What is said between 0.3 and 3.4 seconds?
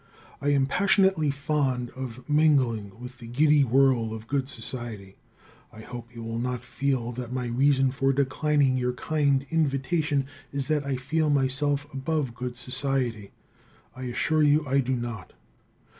I am passionately fond of mingling with the